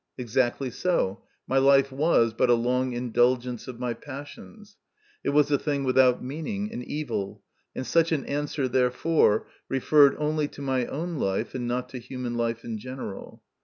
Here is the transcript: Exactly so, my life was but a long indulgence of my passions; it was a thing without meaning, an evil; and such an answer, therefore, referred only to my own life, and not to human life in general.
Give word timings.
Exactly 0.17 0.71
so, 0.71 1.21
my 1.45 1.59
life 1.59 1.91
was 1.91 2.33
but 2.33 2.49
a 2.49 2.55
long 2.55 2.93
indulgence 2.93 3.67
of 3.67 3.79
my 3.79 3.93
passions; 3.93 4.75
it 5.23 5.29
was 5.29 5.51
a 5.51 5.59
thing 5.59 5.83
without 5.83 6.23
meaning, 6.23 6.73
an 6.73 6.81
evil; 6.81 7.43
and 7.75 7.85
such 7.85 8.11
an 8.11 8.25
answer, 8.25 8.67
therefore, 8.67 9.45
referred 9.69 10.15
only 10.17 10.47
to 10.47 10.61
my 10.63 10.87
own 10.87 11.17
life, 11.17 11.53
and 11.53 11.67
not 11.67 11.87
to 11.89 11.99
human 11.99 12.33
life 12.33 12.63
in 12.63 12.79
general. 12.79 13.43